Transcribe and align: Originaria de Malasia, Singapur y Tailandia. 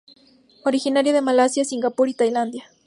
Originaria 0.65 1.13
de 1.13 1.21
Malasia, 1.21 1.63
Singapur 1.63 2.09
y 2.09 2.15
Tailandia. 2.15 2.67